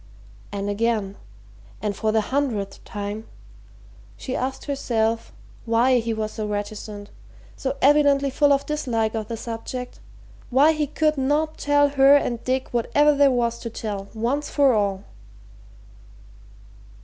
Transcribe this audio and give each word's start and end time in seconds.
And 0.51 0.67
again 0.67 1.15
and 1.79 1.95
for 1.95 2.11
the 2.11 2.21
hundredth 2.21 2.83
time 2.83 3.27
she 4.17 4.35
asked 4.35 4.65
herself 4.65 5.31
why 5.65 5.99
he 5.99 6.11
was 6.11 6.31
so 6.31 6.47
reticent, 6.47 7.11
so 7.55 7.77
evidently 7.83 8.31
full 8.31 8.51
of 8.51 8.65
dislike 8.65 9.13
of 9.13 9.27
the 9.27 9.37
subject, 9.37 9.99
why 10.49 10.71
he 10.71 10.87
could 10.87 11.19
not 11.19 11.59
tell 11.59 11.89
her 11.89 12.15
and 12.15 12.43
Dick 12.43 12.69
whatever 12.73 13.13
there 13.13 13.29
was 13.29 13.59
to 13.59 13.69
tell, 13.69 14.07
once 14.15 14.49
for 14.49 14.73
all? 14.73 15.03